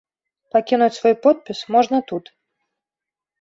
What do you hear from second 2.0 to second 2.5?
тут.